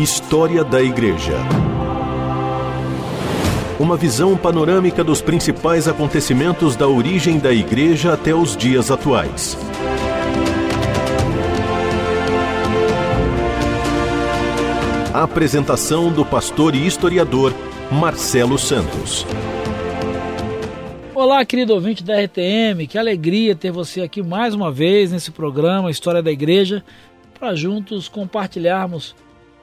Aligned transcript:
História 0.00 0.64
da 0.64 0.80
Igreja. 0.82 1.34
Uma 3.78 3.98
visão 3.98 4.34
panorâmica 4.34 5.04
dos 5.04 5.20
principais 5.20 5.86
acontecimentos 5.86 6.74
da 6.74 6.88
origem 6.88 7.38
da 7.38 7.52
Igreja 7.52 8.14
até 8.14 8.34
os 8.34 8.56
dias 8.56 8.90
atuais. 8.90 9.58
A 15.12 15.22
apresentação 15.22 16.10
do 16.10 16.24
pastor 16.24 16.74
e 16.74 16.86
historiador 16.86 17.52
Marcelo 17.92 18.56
Santos. 18.58 19.26
Olá, 21.14 21.44
querido 21.44 21.74
ouvinte 21.74 22.02
da 22.02 22.18
RTM, 22.18 22.86
que 22.88 22.96
alegria 22.96 23.54
ter 23.54 23.70
você 23.70 24.00
aqui 24.00 24.22
mais 24.22 24.54
uma 24.54 24.72
vez 24.72 25.12
nesse 25.12 25.30
programa 25.30 25.90
História 25.90 26.22
da 26.22 26.32
Igreja, 26.32 26.82
para 27.38 27.54
juntos 27.54 28.08
compartilharmos 28.08 29.14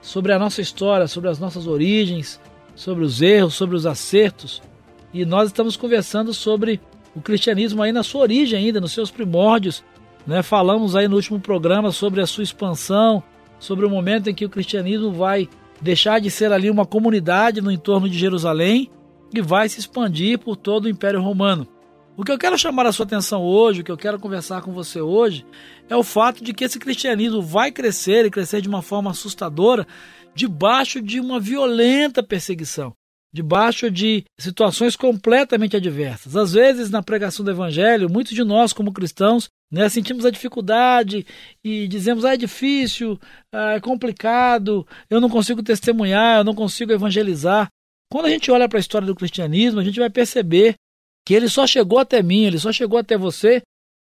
sobre 0.08 0.32
a 0.32 0.40
nossa 0.40 0.62
história, 0.62 1.06
sobre 1.06 1.30
as 1.30 1.38
nossas 1.38 1.68
origens, 1.68 2.40
sobre 2.74 3.04
os 3.04 3.22
erros, 3.22 3.56
sobre 3.56 3.76
os 3.76 3.86
acertos. 3.86 4.62
E 5.14 5.26
nós 5.26 5.48
estamos 5.48 5.76
conversando 5.76 6.34
sobre 6.34 6.80
o 7.14 7.20
cristianismo 7.20 7.84
aí 7.84 7.92
na 7.92 8.04
sua 8.04 8.22
origem 8.22 8.58
ainda, 8.58 8.80
nos 8.80 8.94
seus 8.94 9.12
primórdios. 9.12 9.84
Né? 10.26 10.42
Falamos 10.42 10.96
aí 10.96 11.10
no 11.10 11.18
último 11.18 11.42
programa 11.42 11.92
sobre 11.92 12.22
a 12.22 12.26
sua 12.26 12.46
expansão, 12.46 13.22
sobre 13.60 13.86
o 13.86 13.90
momento 13.90 14.30
em 14.30 14.34
que 14.34 14.46
o 14.46 14.50
cristianismo 14.50 15.12
vai 15.12 15.50
deixar 15.82 16.22
de 16.22 16.32
ser 16.32 16.54
ali 16.54 16.70
uma 16.70 16.86
comunidade 16.86 17.60
no 17.60 17.70
entorno 17.70 18.10
de 18.10 18.18
Jerusalém 18.18 18.90
e 19.34 19.42
vai 19.42 19.68
se 19.68 19.78
expandir 19.78 20.40
por 20.40 20.56
todo 20.56 20.86
o 20.86 20.90
Império 20.90 21.22
Romano. 21.22 21.68
O 22.18 22.24
que 22.24 22.32
eu 22.32 22.38
quero 22.40 22.58
chamar 22.58 22.88
a 22.88 22.92
sua 22.92 23.06
atenção 23.06 23.44
hoje, 23.44 23.82
o 23.82 23.84
que 23.84 23.92
eu 23.92 23.98
quero 23.98 24.20
conversar 24.20 24.64
com 24.64 24.74
você 24.74 25.00
hoje, 25.00 25.46
é 25.88 25.96
o 25.96 26.02
fato 26.02 26.44
de 26.44 26.52
que 26.52 26.64
esse 26.64 26.80
cristianismo 26.80 27.44
vai 27.44 27.72
crescer 27.72 28.26
e 28.26 28.32
crescer 28.32 28.60
de 28.60 28.68
uma 28.68 28.82
forma 28.82 29.12
assustadora 29.12 29.86
debaixo 30.34 31.00
de 31.00 31.20
uma 31.20 31.40
violenta 31.40 32.24
perseguição, 32.24 32.92
debaixo 33.32 33.92
de 33.92 34.26
situações 34.36 34.96
completamente 34.96 35.78
adversas. 35.78 36.36
Às 36.36 36.54
vezes, 36.54 36.90
na 36.90 37.04
pregação 37.04 37.46
do 37.46 37.52
evangelho, 37.52 38.10
muitos 38.10 38.34
de 38.34 38.44
nós, 38.44 38.74
como 38.74 38.92
cristãos, 38.92 39.48
né, 39.72 39.88
sentimos 39.88 40.26
a 40.26 40.32
dificuldade 40.32 41.24
e 41.64 41.88
dizemos: 41.88 42.26
ah, 42.26 42.34
é 42.34 42.38
difícil, 42.38 43.20
ah, 43.54 43.74
é 43.74 43.80
complicado, 43.80 44.88
eu 45.08 45.22
não 45.22 45.30
consigo 45.30 45.62
testemunhar, 45.62 46.40
eu 46.40 46.44
não 46.44 46.56
consigo 46.56 46.92
evangelizar. 46.92 47.68
Quando 48.12 48.26
a 48.26 48.30
gente 48.30 48.50
olha 48.50 48.68
para 48.68 48.80
a 48.80 48.82
história 48.82 49.06
do 49.06 49.14
cristianismo, 49.14 49.80
a 49.80 49.84
gente 49.84 50.00
vai 50.00 50.10
perceber 50.10 50.78
que 51.28 51.34
ele 51.34 51.50
só 51.50 51.68
chegou 51.68 52.00
até 52.00 52.24
mim, 52.24 52.46
ele 52.46 52.58
só 52.58 52.72
chegou 52.72 52.98
até 52.98 53.18
você, 53.18 53.62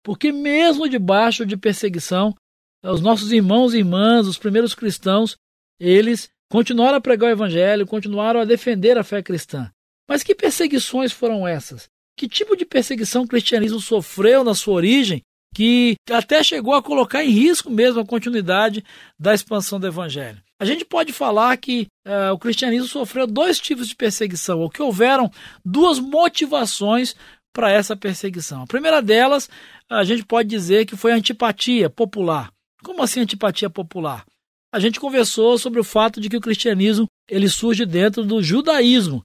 porque 0.03 0.33
mesmo 0.33 0.89
debaixo 0.89 1.47
de 1.47 1.57
perseguição, 1.57 2.35
os 2.83 3.01
nossos 3.01 3.31
irmãos 3.31 3.73
e 3.73 3.79
irmãs, 3.79 4.27
os 4.27 4.37
primeiros 4.37 4.75
cristãos, 4.75 5.37
eles 5.79 6.29
continuaram 6.51 6.99
a 6.99 7.01
pregar 7.01 7.31
o 7.31 7.33
evangelho, 7.33 7.87
continuaram 7.87 8.41
a 8.41 8.45
defender 8.45 8.99
a 8.99 9.05
fé 9.05 9.23
cristã. 9.23 9.71
Mas 10.09 10.25
que 10.25 10.35
perseguições 10.35 11.13
foram 11.13 11.47
essas? 11.47 11.89
Que 12.19 12.27
tipo 12.27 12.57
de 12.57 12.65
perseguição 12.65 13.23
o 13.23 13.29
cristianismo 13.29 13.79
sofreu 13.79 14.43
na 14.43 14.53
sua 14.57 14.75
origem 14.75 15.23
que 15.55 15.95
até 16.11 16.43
chegou 16.43 16.75
a 16.75 16.83
colocar 16.83 17.25
em 17.25 17.31
risco 17.31 17.71
mesmo 17.71 18.01
a 18.01 18.07
continuidade 18.07 18.85
da 19.19 19.33
expansão 19.33 19.79
do 19.79 19.87
evangelho? 19.87 20.43
A 20.59 20.65
gente 20.65 20.85
pode 20.85 21.13
falar 21.13 21.57
que 21.57 21.87
uh, 22.07 22.33
o 22.33 22.39
cristianismo 22.39 22.89
sofreu 22.89 23.27
dois 23.27 23.59
tipos 23.59 23.89
de 23.89 23.97
perseguição, 23.97 24.61
ou 24.61 24.71
que 24.71 24.83
houveram 24.83 25.31
duas 25.65 25.99
motivações 25.99 27.15
para 27.53 27.71
essa 27.71 27.97
perseguição. 27.97 28.63
A 28.63 28.67
primeira 28.67 29.01
delas, 29.01 29.49
a 29.89 30.03
gente 30.05 30.25
pode 30.25 30.49
dizer 30.49 30.87
que 30.87 30.97
foi 30.97 31.13
a 31.13 31.17
antipatia 31.17 31.89
popular. 31.89 32.51
Como 32.83 33.03
assim 33.03 33.21
antipatia 33.21 33.71
popular? 33.71 34.25
A 34.73 34.81
gente 34.81 34.99
conversou 34.99 35.57
sobre 35.57 35.79
o 35.79 35.85
fato 35.85 36.21
de 36.21 36.29
que 36.29 36.37
o 36.37 36.41
cristianismo 36.41 37.07
ele 37.31 37.49
surge 37.49 37.87
dentro 37.87 38.25
do 38.25 38.43
judaísmo. 38.43 39.23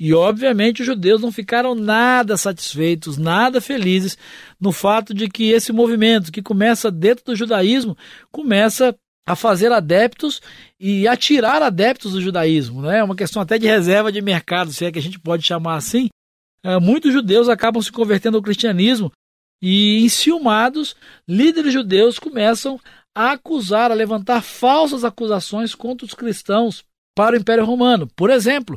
E 0.00 0.12
obviamente 0.12 0.82
os 0.82 0.86
judeus 0.86 1.20
não 1.20 1.30
ficaram 1.30 1.74
nada 1.74 2.36
satisfeitos, 2.36 3.16
nada 3.16 3.60
felizes 3.60 4.18
no 4.60 4.72
fato 4.72 5.14
de 5.14 5.28
que 5.28 5.50
esse 5.50 5.72
movimento 5.72 6.32
que 6.32 6.42
começa 6.42 6.90
dentro 6.90 7.24
do 7.26 7.36
judaísmo 7.36 7.96
começa 8.30 8.96
a 9.26 9.36
fazer 9.36 9.70
adeptos 9.70 10.42
e 10.80 11.06
a 11.06 11.16
tirar 11.16 11.62
adeptos 11.62 12.12
do 12.12 12.20
judaísmo. 12.20 12.82
Né? 12.82 12.98
É 12.98 13.04
uma 13.04 13.14
questão 13.14 13.40
até 13.40 13.58
de 13.58 13.66
reserva 13.66 14.10
de 14.10 14.20
mercado, 14.20 14.72
se 14.72 14.84
é 14.84 14.90
que 14.90 14.98
a 14.98 15.02
gente 15.02 15.20
pode 15.20 15.44
chamar 15.44 15.76
assim. 15.76 16.08
É, 16.64 16.78
muitos 16.78 17.12
judeus 17.12 17.48
acabam 17.48 17.82
se 17.82 17.92
convertendo 17.92 18.36
ao 18.36 18.42
cristianismo 18.42 19.12
e, 19.62 20.04
enciumados, 20.04 20.96
líderes 21.28 21.72
judeus 21.72 22.18
começam 22.18 22.80
a 23.14 23.32
acusar, 23.32 23.90
a 23.90 23.94
levantar 23.94 24.42
falsas 24.42 25.04
acusações 25.04 25.74
contra 25.74 26.04
os 26.04 26.14
cristãos 26.14 26.84
para 27.14 27.36
o 27.36 27.38
Império 27.38 27.64
Romano. 27.64 28.08
Por 28.16 28.30
exemplo, 28.30 28.76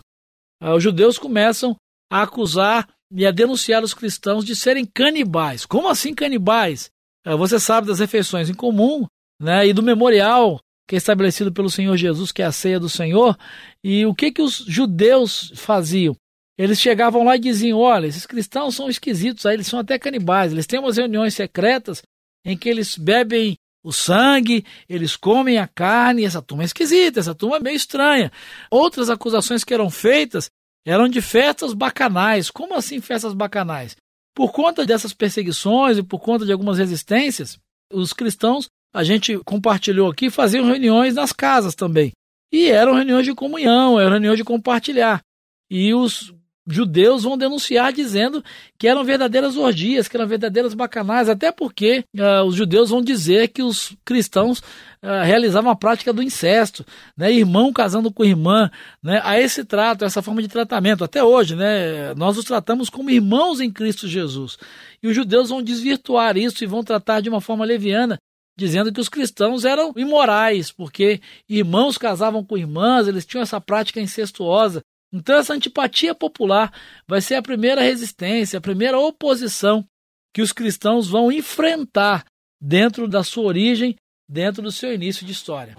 os 0.74 0.84
judeus 0.84 1.18
começam 1.18 1.76
a 2.12 2.24
acusar 2.24 2.88
e 3.12 3.26
a 3.26 3.31
denunciar 3.31 3.84
os 3.84 3.94
cristãos 3.94 4.44
de 4.44 4.56
serem 4.56 4.86
canibais. 4.86 5.66
Como 5.66 5.90
assim 5.90 6.14
canibais? 6.14 6.90
É, 7.26 7.36
você 7.36 7.59
sabe 7.59 7.88
das 7.88 8.00
refeições 8.00 8.50
em 8.50 8.53
comum, 8.53 9.06
né, 9.40 9.68
e 9.68 9.74
do 9.74 9.84
memorial 9.84 10.59
que 10.88 10.96
é 10.96 10.98
estabelecido 10.98 11.52
pelo 11.52 11.70
Senhor 11.70 11.98
Jesus, 11.98 12.31
que 12.31 12.42
é 12.42 12.46
a 12.46 12.52
ceia 12.52 12.80
do 12.80 12.90
Senhor. 12.90 13.38
E 13.84 14.06
o 14.06 14.14
que 14.14 14.31
que 14.31 14.42
os 14.42 14.58
judeus 14.58 15.52
faziam? 15.56 16.16
Eles 16.58 16.80
chegavam 16.80 17.24
lá 17.24 17.36
e 17.36 17.40
diziam: 17.40 17.80
olha, 17.80 18.08
esses 18.08 18.26
cristãos 18.26 18.76
são 18.76 18.90
esquisitos, 18.90 19.46
aí 19.46 19.56
eles 19.56 19.68
são 19.68 19.80
até 19.80 19.97
canibais. 20.00 20.52
Eles 20.52 20.68
têm 20.68 20.80
umas 20.80 20.97
reuniões 20.97 21.34
secretas 21.34 22.02
em 22.46 22.56
que 22.56 22.70
eles 22.70 22.97
bebem 22.97 23.58
o 23.85 23.94
sangue, 23.94 24.66
eles 24.90 25.16
comem 25.16 25.59
a 25.59 25.68
carne. 25.68 26.25
Essa 26.25 26.41
turma 26.41 26.63
é 26.63 26.66
esquisita, 26.66 27.19
essa 27.19 27.35
turma 27.35 27.57
é 27.57 27.59
meio 27.59 27.75
estranha. 27.75 28.31
Outras 28.72 29.12
acusações 29.12 29.63
que 29.63 29.75
eram 29.75 29.91
feitas 29.91 30.50
eram 30.84 31.07
de 31.07 31.22
festas 31.22 31.72
bacanais. 31.72 32.50
Como 32.50 32.73
assim 32.73 33.00
festas 33.00 33.35
bacanais? 33.35 33.96
Por 34.35 34.51
conta 34.51 34.88
dessas 34.88 35.13
perseguições 35.13 36.00
e 36.00 36.03
por 36.03 36.19
conta 36.19 36.47
de 36.47 36.51
algumas 36.51 36.79
resistências, 36.79 37.59
os 37.94 38.12
cristãos 38.12 38.68
a 38.91 39.03
gente 39.03 39.38
compartilhou 39.46 40.09
aqui, 40.09 40.31
faziam 40.31 40.66
reuniões 40.66 41.13
nas 41.13 41.31
casas 41.31 41.75
também. 41.75 42.12
E 42.52 42.69
eram 42.69 42.96
reuniões 42.96 43.25
de 43.25 43.35
comunhão, 43.35 44.00
eram 44.00 44.13
reuniões 44.13 44.38
de 44.38 44.44
compartilhar. 44.44 45.22
E 45.69 45.94
os 45.94 46.34
judeus 46.68 47.24
vão 47.24 47.38
denunciar 47.38 47.94
dizendo 47.94 48.44
que 48.78 48.88
eram 48.88 49.03
verdadeiras 49.03 49.56
orgias, 49.56 50.08
que 50.08 50.18
eram 50.18 50.28
verdadeiras 50.28 50.74
bacanais, 50.74 51.30
até 51.30 51.52
porque 51.52 52.03
uh, 52.16 52.44
os 52.46 52.56
judeus 52.56 52.90
vão 52.90 53.02
dizer 53.02 53.50
que 53.50 53.62
os 53.62 53.96
cristãos 54.03 54.59
uh, 54.59 55.24
realizavam 55.24 55.72
a 55.72 55.76
prática 55.76 56.12
do 56.12 56.24
incesto, 56.24 56.86
né, 57.16 57.31
irmão 57.31 57.72
casando 57.72 58.12
com 58.12 58.26
irmã, 58.26 58.72
né, 59.03 59.22
a 59.24 59.40
esse 59.40 59.64
trato, 59.64 60.03
essa 60.03 60.22
forma 60.22 60.42
de 60.42 60.48
tratamento, 60.48 61.03
até 61.03 61.24
hoje, 61.24 61.56
né, 61.56 62.14
nós 62.16 62.38
os 62.38 62.46
tratamos 62.46 62.90
como 62.90 63.12
irmãos 63.12 63.59
em 63.59 63.72
Cristo 63.72 64.08
Jesus. 64.08 64.58
E 65.03 65.08
os 65.08 65.16
judeus 65.16 65.50
vão 65.50 65.62
desvirtuar 65.62 66.38
isso 66.38 66.64
e 66.64 66.68
vão 66.68 66.84
tratar 66.84 67.22
de 67.22 67.30
uma 67.30 67.42
forma 67.42 67.64
leviana 67.64 68.18
dizendo 68.58 68.92
que 68.92 69.02
os 69.02 69.09
cristãos 69.09 69.66
eram 69.66 69.92
imorais, 69.96 70.72
porque 70.72 71.20
irmãos 71.47 71.97
casavam 71.97 72.44
com 72.44 72.58
irmãs, 72.58 73.08
eles 73.08 73.26
tinham 73.26 73.44
essa 73.44 73.59
prática 73.59 74.00
incestuosa. 74.00 74.82
Então, 75.14 75.38
essa 75.38 75.54
antipatia 75.54 76.14
popular 76.14 76.74
vai 77.08 77.22
ser 77.22 77.36
a 77.36 77.42
primeira 77.42 77.82
resistência, 77.82 78.58
a 78.58 78.62
primeira 78.62 79.00
oposição 79.00 79.86
que 80.34 80.42
os 80.42 80.52
cristãos 80.52 81.08
vão 81.08 81.32
enfrentar 81.32 82.26
dentro 82.62 83.08
da 83.08 83.24
sua 83.24 83.46
origem, 83.46 83.96
dentro 84.30 84.62
do 84.62 84.72
seu 84.72 84.94
início 84.94 85.26
de 85.26 85.32
história. 85.32 85.76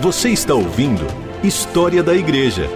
Você 0.00 0.30
está 0.30 0.54
ouvindo 0.54 1.06
História 1.42 2.02
da 2.02 2.14
Igreja 2.14 2.68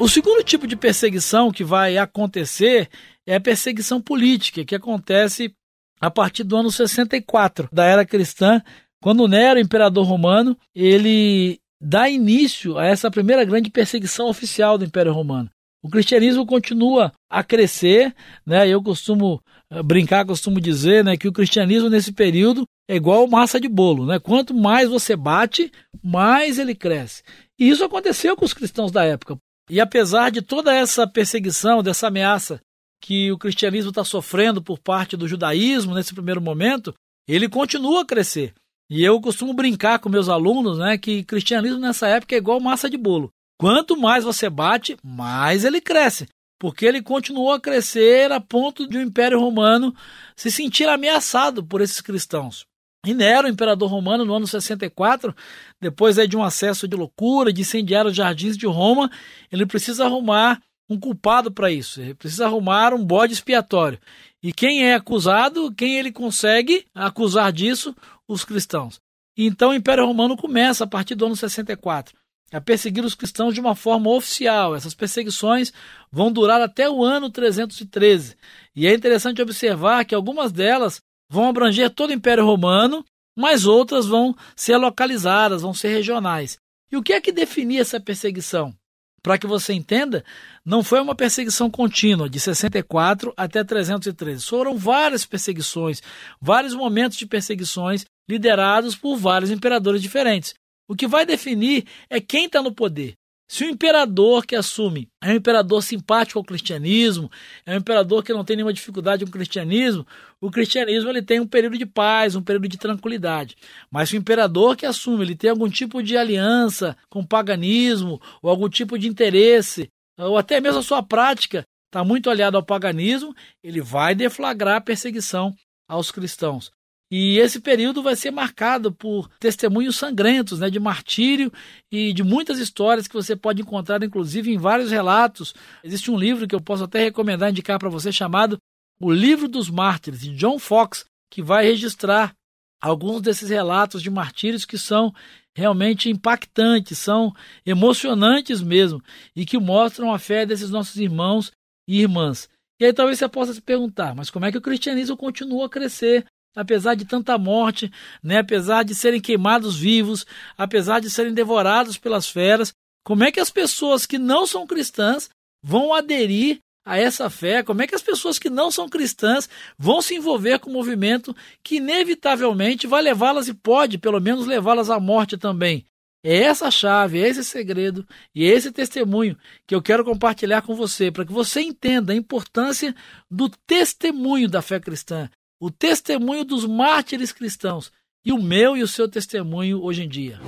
O 0.00 0.08
segundo 0.08 0.44
tipo 0.44 0.64
de 0.64 0.76
perseguição 0.76 1.50
que 1.50 1.64
vai 1.64 1.98
acontecer 1.98 2.88
é 3.26 3.34
a 3.34 3.40
perseguição 3.40 4.00
política, 4.00 4.64
que 4.64 4.76
acontece 4.76 5.52
a 6.00 6.10
partir 6.10 6.44
do 6.44 6.56
ano 6.56 6.70
64 6.70 7.68
da 7.72 7.84
era 7.84 8.04
cristã, 8.04 8.62
quando 9.00 9.28
Nero, 9.28 9.60
imperador 9.60 10.06
romano, 10.06 10.56
ele 10.74 11.60
dá 11.80 12.08
início 12.08 12.76
a 12.78 12.86
essa 12.86 13.10
primeira 13.10 13.44
grande 13.44 13.70
perseguição 13.70 14.28
oficial 14.28 14.76
do 14.76 14.84
Império 14.84 15.12
Romano. 15.12 15.48
O 15.82 15.88
cristianismo 15.88 16.44
continua 16.44 17.12
a 17.30 17.44
crescer, 17.44 18.12
né? 18.44 18.68
Eu 18.68 18.82
costumo 18.82 19.40
eh, 19.70 19.82
brincar, 19.82 20.26
costumo 20.26 20.60
dizer, 20.60 21.04
né, 21.04 21.16
que 21.16 21.28
o 21.28 21.32
cristianismo 21.32 21.88
nesse 21.88 22.12
período 22.12 22.64
é 22.88 22.96
igual 22.96 23.28
massa 23.28 23.60
de 23.60 23.68
bolo, 23.68 24.04
né? 24.04 24.18
Quanto 24.18 24.52
mais 24.52 24.88
você 24.88 25.14
bate, 25.14 25.70
mais 26.02 26.58
ele 26.58 26.74
cresce. 26.74 27.22
E 27.56 27.68
isso 27.68 27.84
aconteceu 27.84 28.36
com 28.36 28.44
os 28.44 28.52
cristãos 28.52 28.90
da 28.90 29.04
época. 29.04 29.38
E 29.70 29.80
apesar 29.80 30.30
de 30.30 30.42
toda 30.42 30.74
essa 30.74 31.06
perseguição, 31.06 31.82
dessa 31.82 32.08
ameaça 32.08 32.60
que 33.00 33.30
o 33.32 33.38
cristianismo 33.38 33.90
está 33.90 34.04
sofrendo 34.04 34.62
por 34.62 34.78
parte 34.78 35.16
do 35.16 35.28
judaísmo 35.28 35.94
nesse 35.94 36.14
primeiro 36.14 36.40
momento, 36.40 36.94
ele 37.28 37.48
continua 37.48 38.02
a 38.02 38.06
crescer. 38.06 38.54
E 38.90 39.04
eu 39.04 39.20
costumo 39.20 39.52
brincar 39.52 39.98
com 39.98 40.08
meus 40.08 40.28
alunos 40.28 40.78
né, 40.78 40.96
que 40.96 41.22
cristianismo 41.22 41.78
nessa 41.78 42.08
época 42.08 42.34
é 42.34 42.38
igual 42.38 42.58
massa 42.60 42.88
de 42.88 42.96
bolo. 42.96 43.30
Quanto 43.60 43.96
mais 43.96 44.24
você 44.24 44.48
bate, 44.48 44.96
mais 45.02 45.64
ele 45.64 45.80
cresce. 45.80 46.26
porque 46.60 46.84
ele 46.84 47.00
continuou 47.00 47.52
a 47.52 47.60
crescer 47.60 48.32
a 48.32 48.40
ponto 48.40 48.88
de 48.88 48.98
o 48.98 49.00
Império 49.00 49.38
Romano 49.38 49.94
se 50.34 50.50
sentir 50.50 50.88
ameaçado 50.88 51.62
por 51.64 51.80
esses 51.80 52.00
cristãos. 52.00 52.66
E 53.06 53.14
Nero, 53.14 53.46
imperador 53.46 53.88
romano, 53.88 54.24
no 54.24 54.34
ano 54.34 54.46
64, 54.46 55.34
depois 55.80 56.16
de 56.28 56.36
um 56.36 56.42
acesso 56.42 56.88
de 56.88 56.96
loucura, 56.96 57.52
de 57.52 57.60
incendiar 57.60 58.06
os 58.06 58.16
jardins 58.16 58.56
de 58.56 58.66
Roma, 58.66 59.08
ele 59.52 59.64
precisa 59.64 60.04
arrumar 60.04 60.60
um 60.88 60.98
culpado 60.98 61.50
para 61.50 61.70
isso, 61.70 62.00
ele 62.00 62.14
precisa 62.14 62.46
arrumar 62.46 62.94
um 62.94 63.04
bode 63.04 63.32
expiatório. 63.32 63.98
E 64.42 64.52
quem 64.52 64.84
é 64.84 64.94
acusado, 64.94 65.72
quem 65.74 65.98
ele 65.98 66.10
consegue 66.10 66.86
acusar 66.94 67.52
disso? 67.52 67.94
Os 68.26 68.44
cristãos. 68.44 69.00
Então 69.36 69.70
o 69.70 69.74
Império 69.74 70.06
Romano 70.06 70.36
começa 70.36 70.84
a 70.84 70.86
partir 70.86 71.14
do 71.14 71.26
ano 71.26 71.36
64 71.36 72.16
a 72.52 72.60
perseguir 72.60 73.04
os 73.04 73.14
cristãos 73.14 73.54
de 73.54 73.60
uma 73.60 73.74
forma 73.74 74.10
oficial. 74.10 74.74
Essas 74.74 74.94
perseguições 74.94 75.72
vão 76.10 76.32
durar 76.32 76.60
até 76.60 76.88
o 76.88 77.04
ano 77.04 77.30
313. 77.30 78.36
E 78.74 78.86
é 78.86 78.94
interessante 78.94 79.42
observar 79.42 80.04
que 80.04 80.14
algumas 80.14 80.50
delas 80.50 81.00
vão 81.30 81.48
abranger 81.48 81.90
todo 81.90 82.10
o 82.10 82.14
Império 82.14 82.44
Romano, 82.44 83.04
mas 83.36 83.66
outras 83.66 84.06
vão 84.06 84.34
ser 84.56 84.76
localizadas, 84.78 85.62
vão 85.62 85.74
ser 85.74 85.88
regionais. 85.88 86.58
E 86.90 86.96
o 86.96 87.02
que 87.02 87.12
é 87.12 87.20
que 87.20 87.30
definia 87.30 87.82
essa 87.82 88.00
perseguição? 88.00 88.74
Para 89.22 89.36
que 89.36 89.46
você 89.46 89.72
entenda, 89.72 90.24
não 90.64 90.82
foi 90.82 91.00
uma 91.00 91.14
perseguição 91.14 91.70
contínua, 91.70 92.28
de 92.28 92.38
64 92.38 93.32
até 93.36 93.64
313. 93.64 94.44
Foram 94.44 94.76
várias 94.76 95.26
perseguições, 95.26 96.02
vários 96.40 96.74
momentos 96.74 97.18
de 97.18 97.26
perseguições 97.26 98.06
liderados 98.28 98.94
por 98.94 99.16
vários 99.16 99.50
imperadores 99.50 100.00
diferentes. 100.00 100.54
O 100.88 100.94
que 100.94 101.06
vai 101.06 101.26
definir 101.26 101.84
é 102.08 102.20
quem 102.20 102.46
está 102.46 102.62
no 102.62 102.72
poder. 102.72 103.17
Se 103.50 103.64
o 103.64 103.68
imperador 103.68 104.44
que 104.44 104.54
assume 104.54 105.08
é 105.22 105.30
um 105.30 105.36
imperador 105.36 105.82
simpático 105.82 106.38
ao 106.38 106.44
cristianismo, 106.44 107.30
é 107.64 107.72
um 107.72 107.78
imperador 107.78 108.22
que 108.22 108.32
não 108.32 108.44
tem 108.44 108.56
nenhuma 108.56 108.74
dificuldade 108.74 109.24
com 109.24 109.30
o 109.30 109.32
cristianismo, 109.32 110.06
o 110.38 110.50
cristianismo 110.50 111.08
ele 111.08 111.22
tem 111.22 111.40
um 111.40 111.46
período 111.46 111.78
de 111.78 111.86
paz, 111.86 112.36
um 112.36 112.42
período 112.42 112.68
de 112.68 112.76
tranquilidade. 112.76 113.56
Mas 113.90 114.10
se 114.10 114.16
o 114.16 114.18
imperador 114.18 114.76
que 114.76 114.84
assume 114.84 115.24
ele 115.24 115.34
tem 115.34 115.48
algum 115.48 115.68
tipo 115.68 116.02
de 116.02 116.14
aliança 116.14 116.94
com 117.08 117.20
o 117.20 117.26
paganismo, 117.26 118.20
ou 118.42 118.50
algum 118.50 118.68
tipo 118.68 118.98
de 118.98 119.08
interesse, 119.08 119.88
ou 120.18 120.36
até 120.36 120.60
mesmo 120.60 120.80
a 120.80 120.82
sua 120.82 121.02
prática 121.02 121.64
está 121.86 122.04
muito 122.04 122.28
aliada 122.28 122.58
ao 122.58 122.62
paganismo, 122.62 123.34
ele 123.64 123.80
vai 123.80 124.14
deflagrar 124.14 124.84
perseguição 124.84 125.54
aos 125.88 126.10
cristãos. 126.10 126.70
E 127.10 127.38
esse 127.38 127.58
período 127.60 128.02
vai 128.02 128.14
ser 128.14 128.30
marcado 128.30 128.92
por 128.92 129.28
testemunhos 129.40 129.96
sangrentos, 129.96 130.58
né, 130.58 130.68
de 130.68 130.78
martírio 130.78 131.50
e 131.90 132.12
de 132.12 132.22
muitas 132.22 132.58
histórias 132.58 133.08
que 133.08 133.14
você 133.14 133.34
pode 133.34 133.62
encontrar, 133.62 134.02
inclusive, 134.02 134.52
em 134.52 134.58
vários 134.58 134.90
relatos. 134.90 135.54
Existe 135.82 136.10
um 136.10 136.18
livro 136.18 136.46
que 136.46 136.54
eu 136.54 136.60
posso 136.60 136.84
até 136.84 137.02
recomendar, 137.04 137.50
indicar 137.50 137.78
para 137.78 137.88
você, 137.88 138.12
chamado 138.12 138.58
O 139.00 139.10
Livro 139.10 139.48
dos 139.48 139.70
Mártires, 139.70 140.20
de 140.20 140.34
John 140.36 140.58
Fox, 140.58 141.06
que 141.30 141.42
vai 141.42 141.64
registrar 141.64 142.34
alguns 142.80 143.22
desses 143.22 143.48
relatos 143.48 144.02
de 144.02 144.10
martírios 144.10 144.66
que 144.66 144.76
são 144.76 145.12
realmente 145.56 146.10
impactantes, 146.10 146.98
são 146.98 147.34
emocionantes 147.64 148.60
mesmo, 148.62 149.02
e 149.34 149.46
que 149.46 149.58
mostram 149.58 150.12
a 150.12 150.18
fé 150.18 150.44
desses 150.44 150.70
nossos 150.70 150.96
irmãos 150.96 151.50
e 151.88 152.00
irmãs. 152.00 152.48
E 152.80 152.84
aí 152.84 152.92
talvez 152.92 153.18
você 153.18 153.28
possa 153.28 153.54
se 153.54 153.60
perguntar, 153.60 154.14
mas 154.14 154.30
como 154.30 154.44
é 154.44 154.52
que 154.52 154.58
o 154.58 154.62
cristianismo 154.62 155.16
continua 155.16 155.66
a 155.66 155.70
crescer 155.70 156.24
apesar 156.58 156.96
de 156.96 157.04
tanta 157.04 157.38
morte, 157.38 157.90
né, 158.22 158.38
apesar 158.38 158.82
de 158.82 158.94
serem 158.94 159.20
queimados 159.20 159.76
vivos, 159.76 160.26
apesar 160.56 161.00
de 161.00 161.08
serem 161.08 161.32
devorados 161.32 161.96
pelas 161.96 162.28
feras, 162.28 162.72
como 163.04 163.22
é 163.22 163.30
que 163.30 163.40
as 163.40 163.48
pessoas 163.48 164.04
que 164.04 164.18
não 164.18 164.46
são 164.46 164.66
cristãs 164.66 165.30
vão 165.62 165.94
aderir 165.94 166.58
a 166.84 166.98
essa 166.98 167.30
fé? 167.30 167.62
Como 167.62 167.80
é 167.80 167.86
que 167.86 167.94
as 167.94 168.02
pessoas 168.02 168.38
que 168.38 168.50
não 168.50 168.70
são 168.70 168.88
cristãs 168.88 169.48
vão 169.78 170.02
se 170.02 170.16
envolver 170.16 170.58
com 170.58 170.68
um 170.68 170.72
movimento 170.72 171.34
que 171.62 171.76
inevitavelmente 171.76 172.86
vai 172.86 173.02
levá-las 173.02 173.46
e 173.46 173.54
pode, 173.54 173.96
pelo 173.96 174.20
menos, 174.20 174.46
levá-las 174.46 174.90
à 174.90 174.98
morte 174.98 175.38
também? 175.38 175.84
É 176.24 176.42
essa 176.42 176.70
chave, 176.70 177.22
é 177.22 177.28
esse 177.28 177.44
segredo 177.44 178.06
e 178.34 178.44
é 178.44 178.48
esse 178.48 178.72
testemunho 178.72 179.38
que 179.66 179.74
eu 179.74 179.80
quero 179.80 180.04
compartilhar 180.04 180.62
com 180.62 180.74
você, 180.74 181.12
para 181.12 181.24
que 181.24 181.32
você 181.32 181.60
entenda 181.60 182.12
a 182.12 182.16
importância 182.16 182.94
do 183.30 183.48
testemunho 183.48 184.48
da 184.48 184.60
fé 184.60 184.80
cristã, 184.80 185.30
o 185.60 185.70
testemunho 185.70 186.44
dos 186.44 186.64
mártires 186.64 187.32
cristãos 187.32 187.90
e 188.24 188.32
o 188.32 188.40
meu 188.40 188.76
e 188.76 188.82
o 188.82 188.88
seu 188.88 189.08
testemunho 189.08 189.82
hoje 189.82 190.04
em 190.04 190.08
dia. 190.08 190.40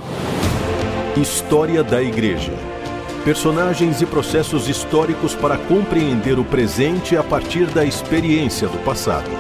História 1.21 1.83
da 1.83 2.03
Igreja. 2.03 2.53
Personagens 3.25 4.01
e 4.01 4.07
processos 4.07 4.69
históricos 4.69 5.35
para 5.35 5.59
compreender 5.59 6.39
o 6.39 6.45
presente 6.45 7.17
a 7.17 7.23
partir 7.23 7.67
da 7.67 7.85
experiência 7.85 8.69
do 8.69 8.79
passado. 8.85 9.31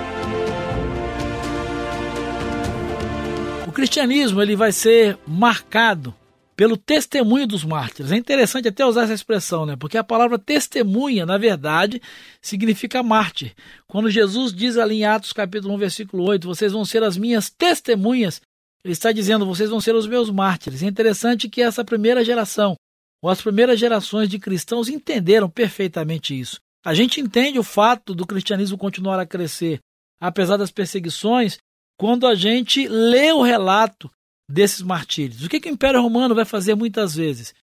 O 3.67 3.73
cristianismo 3.73 4.43
ele 4.43 4.57
vai 4.57 4.73
ser 4.73 5.17
marcado 5.27 6.15
pelo 6.61 6.77
testemunho 6.77 7.47
dos 7.47 7.65
mártires. 7.65 8.13
É 8.13 8.17
interessante 8.19 8.69
até 8.69 8.85
usar 8.85 9.05
essa 9.05 9.15
expressão, 9.15 9.65
né? 9.65 9.77
Porque 9.77 9.97
a 9.97 10.05
palavra 10.05 10.39
testemunha, 10.39 11.25
na 11.25 11.39
verdade, 11.39 12.03
significa 12.43 13.03
mártir. 13.03 13.55
Quando 13.87 14.11
Jesus 14.11 14.53
diz 14.53 14.77
ali 14.77 14.97
em 14.97 15.07
Atos 15.07 15.33
capítulo 15.33 15.73
1, 15.73 15.79
versículo 15.79 16.23
8, 16.25 16.47
vocês 16.47 16.71
vão 16.71 16.85
ser 16.85 17.03
as 17.03 17.17
minhas 17.17 17.49
testemunhas, 17.49 18.43
ele 18.85 18.93
está 18.93 19.11
dizendo, 19.11 19.47
vocês 19.47 19.71
vão 19.71 19.81
ser 19.81 19.95
os 19.95 20.07
meus 20.07 20.29
mártires. 20.29 20.83
É 20.83 20.87
interessante 20.87 21.49
que 21.49 21.63
essa 21.63 21.83
primeira 21.83 22.23
geração, 22.23 22.75
ou 23.23 23.31
as 23.31 23.41
primeiras 23.41 23.81
gerações 23.81 24.29
de 24.29 24.39
cristãos 24.39 24.91
entenderam 24.91 25.49
perfeitamente 25.49 26.39
isso. 26.39 26.59
A 26.85 26.93
gente 26.93 27.23
entende 27.23 27.59
o 27.59 27.65
fato 27.65 28.15
do 28.15 28.27
cristianismo 28.27 28.77
continuar 28.77 29.19
a 29.19 29.25
crescer, 29.25 29.81
apesar 30.21 30.59
das 30.59 30.71
perseguições, 30.71 31.57
quando 31.99 32.27
a 32.27 32.35
gente 32.35 32.87
lê 32.87 33.33
o 33.33 33.41
relato 33.41 34.11
desses 34.51 34.83
martírios. 34.83 35.45
O 35.45 35.49
que, 35.49 35.61
que 35.61 35.71
o 35.71 35.73
Império 35.73 36.03
Romano 36.03 36.35
vai 36.35 36.45
fazer 36.45 36.75
muitas 36.75 37.15
vezes? 37.15 37.55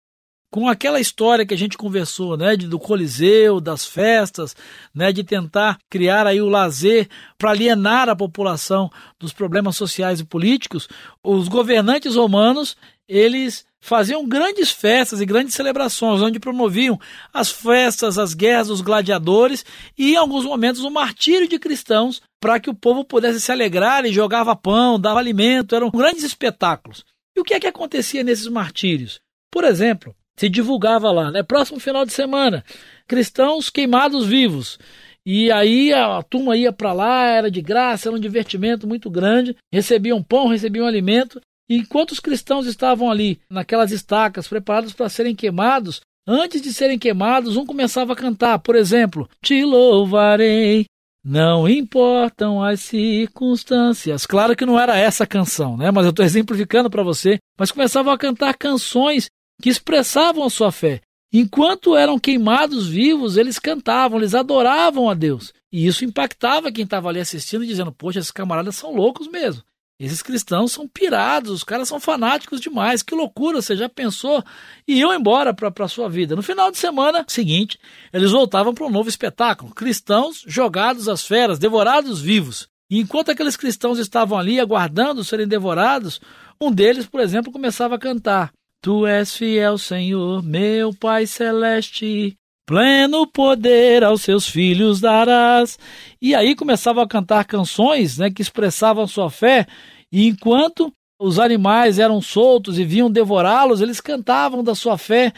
Com 0.49 0.69
aquela 0.69 0.99
história 0.99 1.45
que 1.45 1.53
a 1.53 1.57
gente 1.57 1.77
conversou, 1.77 2.37
né, 2.37 2.55
do 2.55 2.79
Coliseu, 2.79 3.59
das 3.59 3.85
festas, 3.85 4.55
né, 4.95 5.11
de 5.11 5.21
tentar 5.21 5.77
criar 5.89 6.25
aí 6.25 6.41
o 6.41 6.47
lazer 6.47 7.09
para 7.37 7.51
alienar 7.51 8.07
a 8.07 8.15
população 8.15 8.89
dos 9.19 9.33
problemas 9.33 9.75
sociais 9.75 10.21
e 10.21 10.25
políticos, 10.25 10.87
os 11.21 11.49
governantes 11.49 12.15
romanos, 12.15 12.77
eles 13.09 13.65
faziam 13.81 14.27
grandes 14.27 14.71
festas 14.71 15.21
e 15.21 15.25
grandes 15.25 15.53
celebrações, 15.53 16.21
onde 16.21 16.39
promoviam 16.39 16.99
as 17.33 17.51
festas, 17.51 18.17
as 18.17 18.33
guerras 18.33 18.67
dos 18.67 18.81
gladiadores 18.81 19.65
e, 19.97 20.13
em 20.13 20.15
alguns 20.15 20.45
momentos, 20.45 20.83
o 20.83 20.89
martírio 20.89 21.47
de 21.47 21.59
cristãos 21.59 22.21
para 22.39 22.59
que 22.59 22.69
o 22.69 22.75
povo 22.75 23.03
pudesse 23.03 23.41
se 23.41 23.51
alegrar 23.51 24.05
e 24.05 24.11
jogava 24.13 24.55
pão, 24.55 24.99
dava 24.99 25.19
alimento, 25.19 25.75
eram 25.75 25.89
grandes 25.89 26.23
espetáculos. 26.23 27.03
E 27.35 27.39
o 27.39 27.43
que 27.43 27.53
é 27.53 27.59
que 27.59 27.67
acontecia 27.67 28.23
nesses 28.23 28.47
martírios? 28.47 29.19
Por 29.51 29.63
exemplo, 29.63 30.15
se 30.37 30.49
divulgava 30.49 31.11
lá, 31.11 31.31
né, 31.31 31.41
próximo 31.43 31.79
final 31.79 32.05
de 32.05 32.13
semana, 32.13 32.63
cristãos 33.07 33.69
queimados 33.69 34.25
vivos. 34.25 34.77
E 35.25 35.51
aí 35.51 35.91
a 35.91 36.21
turma 36.23 36.55
ia 36.55 36.71
para 36.71 36.93
lá, 36.93 37.25
era 37.25 37.51
de 37.51 37.61
graça, 37.61 38.07
era 38.07 38.15
um 38.15 38.19
divertimento 38.19 38.87
muito 38.87 39.09
grande, 39.09 39.55
recebiam 39.73 40.23
pão, 40.23 40.47
recebiam 40.47 40.87
alimento, 40.87 41.41
Enquanto 41.69 42.11
os 42.11 42.19
cristãos 42.19 42.65
estavam 42.65 43.09
ali, 43.09 43.39
naquelas 43.49 43.91
estacas, 43.91 44.47
preparados 44.47 44.93
para 44.93 45.09
serem 45.09 45.35
queimados, 45.35 46.01
antes 46.25 46.61
de 46.61 46.73
serem 46.73 46.97
queimados, 46.97 47.57
um 47.57 47.65
começava 47.65 48.13
a 48.13 48.15
cantar, 48.15 48.59
por 48.59 48.75
exemplo, 48.75 49.29
Te 49.41 49.63
louvarei, 49.63 50.85
não 51.29 51.67
importam 51.67 52.63
as 52.63 52.79
circunstâncias. 52.79 54.25
Claro 54.25 54.55
que 54.55 54.65
não 54.65 54.79
era 54.79 54.97
essa 54.97 55.25
a 55.25 55.27
canção, 55.27 55.75
né? 55.75 55.91
Mas 55.91 56.05
eu 56.05 56.11
estou 56.11 56.23
exemplificando 56.23 56.89
para 56.89 57.03
você. 57.03 57.37
Mas 57.59 57.69
começavam 57.69 58.13
a 58.13 58.17
cantar 58.17 58.55
canções 58.55 59.27
que 59.61 59.69
expressavam 59.69 60.45
a 60.45 60.49
sua 60.49 60.71
fé. 60.71 61.01
Enquanto 61.33 61.97
eram 61.97 62.17
queimados 62.17 62.87
vivos, 62.87 63.35
eles 63.35 63.59
cantavam, 63.59 64.19
eles 64.19 64.33
adoravam 64.33 65.09
a 65.09 65.13
Deus. 65.13 65.53
E 65.69 65.85
isso 65.85 66.05
impactava 66.05 66.71
quem 66.71 66.85
estava 66.85 67.09
ali 67.09 67.19
assistindo, 67.19 67.65
dizendo: 67.65 67.91
Poxa, 67.91 68.19
esses 68.19 68.31
camaradas 68.31 68.77
são 68.77 68.95
loucos 68.95 69.27
mesmo. 69.27 69.61
Esses 69.99 70.21
cristãos 70.21 70.71
são 70.71 70.87
pirados, 70.87 71.51
os 71.51 71.63
caras 71.63 71.87
são 71.87 71.99
fanáticos 71.99 72.61
demais. 72.61 73.01
Que 73.01 73.15
loucura, 73.15 73.61
você 73.61 73.75
já 73.75 73.89
pensou? 73.89 74.43
E 74.87 74.99
iam 74.99 75.11
embora 75.11 75.55
para 75.55 75.71
a 75.85 75.87
sua 75.87 76.07
vida. 76.07 76.35
No 76.35 76.43
final 76.43 76.69
de 76.69 76.77
semana 76.77 77.25
seguinte, 77.27 77.79
eles 78.13 78.31
voltavam 78.31 78.75
para 78.75 78.85
um 78.85 78.91
novo 78.91 79.09
espetáculo: 79.09 79.73
cristãos 79.73 80.43
jogados 80.45 81.09
às 81.09 81.25
feras, 81.25 81.57
devorados 81.57 82.21
vivos. 82.21 82.69
E 82.91 82.99
enquanto 82.99 83.31
aqueles 83.31 83.57
cristãos 83.57 83.97
estavam 83.97 84.37
ali 84.37 84.59
aguardando 84.59 85.23
serem 85.23 85.47
devorados, 85.47 86.21
um 86.61 86.71
deles, 86.71 87.07
por 87.07 87.19
exemplo, 87.19 87.51
começava 87.51 87.95
a 87.95 87.99
cantar: 87.99 88.51
Tu 88.83 89.07
és 89.07 89.35
fiel, 89.35 89.79
Senhor, 89.79 90.43
meu 90.43 90.93
Pai 90.93 91.25
celeste. 91.25 92.37
Pleno 92.67 93.25
poder 93.25 94.03
aos 94.03 94.21
seus 94.23 94.45
filhos 94.45 94.99
darás. 94.99 95.79
E 96.21 96.35
aí 96.35 96.53
começavam 96.53 97.01
a 97.01 97.07
cantar 97.07 97.45
canções 97.45 98.17
né, 98.17 98.29
que 98.29 98.41
expressavam 98.41 99.07
sua 99.07 99.29
fé, 99.29 99.65
e 100.11 100.27
enquanto 100.27 100.91
os 101.17 101.39
animais 101.39 101.97
eram 101.97 102.21
soltos 102.21 102.77
e 102.77 102.83
vinham 102.83 103.09
devorá-los, 103.09 103.79
eles 103.79 104.01
cantavam 104.01 104.61
da 104.61 104.75
sua 104.75 104.97
fé, 104.97 105.33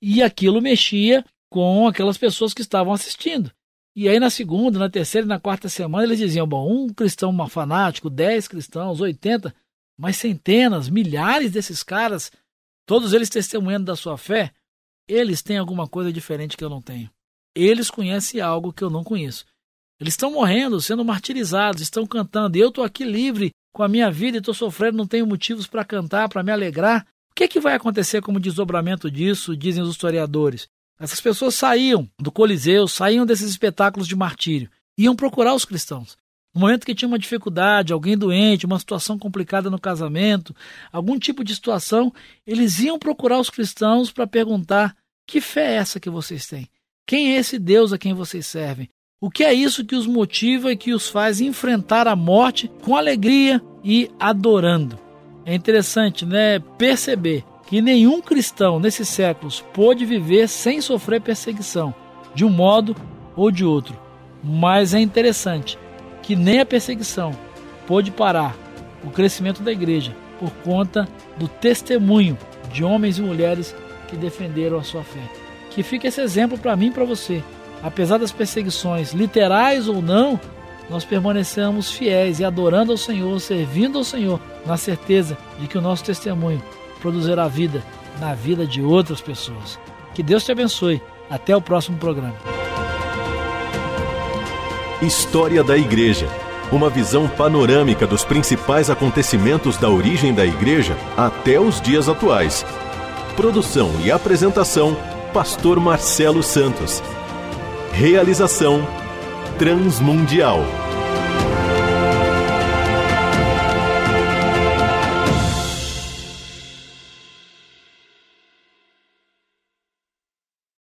e 0.00 0.22
aquilo 0.22 0.62
mexia 0.62 1.22
com 1.50 1.86
aquelas 1.86 2.16
pessoas 2.16 2.54
que 2.54 2.62
estavam 2.62 2.94
assistindo. 2.94 3.52
E 3.94 4.08
aí 4.08 4.18
na 4.18 4.30
segunda, 4.30 4.78
na 4.78 4.88
terceira 4.88 5.26
e 5.26 5.28
na 5.28 5.38
quarta 5.38 5.68
semana 5.68 6.04
eles 6.04 6.18
diziam: 6.18 6.46
bom, 6.46 6.66
um 6.72 6.88
cristão 6.88 7.36
fanático, 7.46 8.08
dez 8.08 8.48
cristãos, 8.48 9.02
oitenta, 9.02 9.54
mas 9.98 10.16
centenas, 10.16 10.88
milhares 10.88 11.50
desses 11.50 11.82
caras, 11.82 12.32
todos 12.86 13.12
eles 13.12 13.28
testemunhando 13.28 13.84
da 13.84 13.96
sua 13.96 14.16
fé, 14.16 14.52
eles 15.10 15.42
têm 15.42 15.58
alguma 15.58 15.88
coisa 15.88 16.12
diferente 16.12 16.56
que 16.56 16.64
eu 16.64 16.70
não 16.70 16.80
tenho. 16.80 17.10
Eles 17.54 17.90
conhecem 17.90 18.40
algo 18.40 18.72
que 18.72 18.84
eu 18.84 18.90
não 18.90 19.02
conheço. 19.02 19.44
Eles 19.98 20.14
estão 20.14 20.30
morrendo, 20.30 20.80
sendo 20.80 21.04
martirizados, 21.04 21.82
estão 21.82 22.06
cantando. 22.06 22.56
E 22.56 22.60
eu 22.60 22.68
estou 22.68 22.84
aqui 22.84 23.04
livre 23.04 23.50
com 23.74 23.82
a 23.82 23.88
minha 23.88 24.10
vida 24.10 24.36
e 24.36 24.40
estou 24.40 24.54
sofrendo, 24.54 24.96
não 24.96 25.06
tenho 25.06 25.26
motivos 25.26 25.66
para 25.66 25.84
cantar, 25.84 26.28
para 26.28 26.42
me 26.42 26.52
alegrar. 26.52 27.06
O 27.30 27.34
que, 27.34 27.44
é 27.44 27.48
que 27.48 27.60
vai 27.60 27.74
acontecer 27.74 28.22
como 28.22 28.40
desdobramento 28.40 29.10
disso, 29.10 29.56
dizem 29.56 29.82
os 29.82 29.90
historiadores? 29.90 30.68
Essas 30.98 31.20
pessoas 31.20 31.54
saíam 31.54 32.08
do 32.18 32.30
Coliseu, 32.30 32.86
saíam 32.86 33.26
desses 33.26 33.50
espetáculos 33.50 34.06
de 34.06 34.14
martírio, 34.14 34.70
iam 34.96 35.16
procurar 35.16 35.54
os 35.54 35.64
cristãos. 35.64 36.16
No 36.54 36.60
momento 36.60 36.84
que 36.84 36.94
tinha 36.94 37.08
uma 37.08 37.18
dificuldade, 37.18 37.92
alguém 37.92 38.18
doente, 38.18 38.66
uma 38.66 38.78
situação 38.78 39.18
complicada 39.18 39.70
no 39.70 39.78
casamento, 39.78 40.54
algum 40.92 41.18
tipo 41.18 41.44
de 41.44 41.54
situação, 41.54 42.12
eles 42.44 42.80
iam 42.80 42.98
procurar 42.98 43.38
os 43.38 43.48
cristãos 43.48 44.10
para 44.10 44.26
perguntar: 44.26 44.96
que 45.30 45.40
fé 45.40 45.74
é 45.74 45.76
essa 45.76 46.00
que 46.00 46.10
vocês 46.10 46.48
têm? 46.48 46.68
Quem 47.06 47.34
é 47.34 47.38
esse 47.38 47.56
Deus 47.56 47.92
a 47.92 47.98
quem 47.98 48.12
vocês 48.12 48.44
servem? 48.46 48.88
O 49.20 49.30
que 49.30 49.44
é 49.44 49.54
isso 49.54 49.84
que 49.84 49.94
os 49.94 50.04
motiva 50.04 50.72
e 50.72 50.76
que 50.76 50.92
os 50.92 51.08
faz 51.08 51.40
enfrentar 51.40 52.08
a 52.08 52.16
morte 52.16 52.68
com 52.82 52.96
alegria 52.96 53.62
e 53.84 54.10
adorando? 54.18 54.98
É 55.46 55.54
interessante, 55.54 56.26
né, 56.26 56.58
perceber 56.76 57.44
que 57.68 57.80
nenhum 57.80 58.20
cristão 58.20 58.80
nesses 58.80 59.08
séculos 59.08 59.64
pôde 59.72 60.04
viver 60.04 60.48
sem 60.48 60.80
sofrer 60.80 61.20
perseguição, 61.20 61.94
de 62.34 62.44
um 62.44 62.50
modo 62.50 62.96
ou 63.36 63.52
de 63.52 63.64
outro. 63.64 63.96
Mas 64.42 64.94
é 64.94 64.98
interessante 64.98 65.78
que 66.22 66.34
nem 66.34 66.58
a 66.58 66.66
perseguição 66.66 67.38
pôde 67.86 68.10
parar 68.10 68.56
o 69.04 69.10
crescimento 69.10 69.62
da 69.62 69.70
igreja 69.70 70.12
por 70.40 70.50
conta 70.64 71.08
do 71.36 71.46
testemunho 71.46 72.36
de 72.72 72.82
homens 72.82 73.18
e 73.18 73.22
mulheres 73.22 73.76
que 74.10 74.16
defenderam 74.16 74.78
a 74.78 74.82
sua 74.82 75.02
fé. 75.02 75.20
Que 75.70 75.82
fique 75.82 76.08
esse 76.08 76.20
exemplo 76.20 76.58
para 76.58 76.76
mim 76.76 76.88
e 76.88 76.90
para 76.90 77.04
você. 77.04 77.42
Apesar 77.82 78.18
das 78.18 78.32
perseguições, 78.32 79.12
literais 79.12 79.88
ou 79.88 80.02
não, 80.02 80.38
nós 80.90 81.04
permanecemos 81.04 81.90
fiéis 81.90 82.40
e 82.40 82.44
adorando 82.44 82.90
ao 82.90 82.98
Senhor, 82.98 83.40
servindo 83.40 83.96
ao 83.96 84.04
Senhor, 84.04 84.40
na 84.66 84.76
certeza 84.76 85.38
de 85.58 85.68
que 85.68 85.78
o 85.78 85.80
nosso 85.80 86.04
testemunho 86.04 86.62
produzirá 87.00 87.46
vida 87.48 87.82
na 88.18 88.34
vida 88.34 88.66
de 88.66 88.82
outras 88.82 89.20
pessoas. 89.20 89.78
Que 90.12 90.22
Deus 90.22 90.44
te 90.44 90.52
abençoe. 90.52 91.00
Até 91.30 91.56
o 91.56 91.60
próximo 91.60 91.96
programa. 91.96 92.34
História 95.00 95.62
da 95.62 95.78
Igreja. 95.78 96.26
Uma 96.72 96.90
visão 96.90 97.28
panorâmica 97.28 98.06
dos 98.06 98.24
principais 98.24 98.90
acontecimentos 98.90 99.76
da 99.76 99.88
origem 99.88 100.34
da 100.34 100.44
Igreja 100.44 100.96
até 101.16 101.58
os 101.60 101.80
dias 101.80 102.08
atuais. 102.08 102.66
Produção 103.36 103.90
e 104.04 104.10
apresentação: 104.10 104.96
Pastor 105.32 105.78
Marcelo 105.80 106.42
Santos. 106.42 107.02
Realização: 107.92 108.86
Transmundial. 109.58 110.60